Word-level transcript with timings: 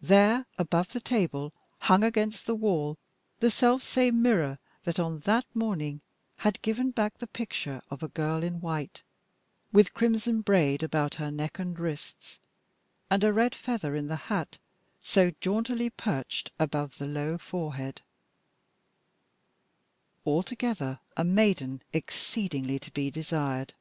There, 0.00 0.46
above 0.56 0.92
the 0.92 1.00
table, 1.00 1.52
hung 1.80 2.04
against 2.04 2.46
the 2.46 2.54
wall 2.54 2.96
the 3.40 3.50
selfsame 3.50 4.12
mirror 4.12 4.60
that 4.84 5.00
on 5.00 5.18
that 5.26 5.46
morning 5.52 6.00
had 6.36 6.62
given 6.62 6.92
back 6.92 7.18
the 7.18 7.26
picture 7.26 7.82
of 7.90 8.00
a 8.00 8.06
girl 8.08 8.44
in 8.44 8.60
white, 8.60 9.02
with 9.72 9.94
crimson 9.94 10.42
braid 10.42 10.84
about 10.84 11.16
her 11.16 11.32
neck 11.32 11.58
and 11.58 11.76
wrists, 11.76 12.38
and 13.10 13.24
a 13.24 13.32
red 13.32 13.52
feather 13.52 13.96
in 13.96 14.06
the 14.06 14.14
hat 14.30 14.58
so 15.02 15.32
jauntily 15.40 15.90
perched 15.90 16.52
above 16.60 16.98
the 16.98 17.08
low 17.08 17.36
forehead 17.36 18.00
altogether 20.24 21.00
a 21.16 21.24
maiden 21.24 21.82
exceedingly 21.92 22.78
to 22.78 22.92
be 22.92 23.10
desired. 23.10 23.74